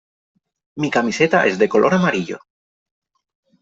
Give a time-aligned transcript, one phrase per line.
[0.77, 2.39] Mi camiseta es de color amarillo.